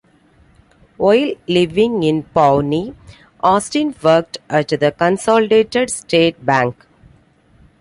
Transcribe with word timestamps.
While 0.97 1.33
living 1.47 2.01
in 2.01 2.23
Pawnee, 2.23 2.95
Austin 3.41 3.93
worked 4.01 4.39
at 4.49 4.69
the 4.69 4.91
Consolidated 4.91 5.91
State 5.91 6.43
Bank. 6.43 6.87